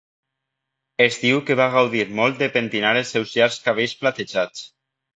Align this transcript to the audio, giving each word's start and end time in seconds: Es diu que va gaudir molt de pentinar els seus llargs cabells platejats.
Es 1.05 1.17
diu 1.25 1.43
que 1.51 1.59
va 1.61 1.69
gaudir 1.77 2.03
molt 2.23 2.41
de 2.41 2.49
pentinar 2.57 2.97
els 3.05 3.15
seus 3.17 3.39
llargs 3.39 3.63
cabells 3.71 3.99
platejats. 4.05 4.69